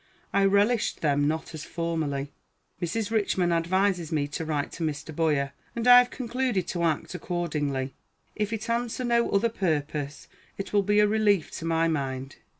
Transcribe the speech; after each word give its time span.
I 0.33 0.45
relished 0.45 1.01
them 1.01 1.27
not 1.27 1.53
as 1.53 1.63
formerly. 1.63 2.31
Mrs. 2.81 3.11
Richman 3.11 3.51
advises 3.51 4.11
me 4.11 4.27
to 4.29 4.43
write 4.43 4.71
to 4.71 4.83
Mr. 4.83 5.15
Boyer, 5.15 5.51
and 5.75 5.87
I 5.87 5.99
have 5.99 6.09
concluded 6.09 6.67
to 6.69 6.81
act 6.81 7.13
accordingly. 7.13 7.93
If 8.35 8.51
it 8.51 8.67
answer 8.67 9.03
no 9.03 9.29
other 9.29 9.47
purpose, 9.49 10.27
it 10.57 10.73
will 10.73 10.81
be 10.81 10.99
a 11.01 11.07
relief 11.07 11.51
to 11.51 11.65
my 11.65 11.87
mind. 11.87 12.37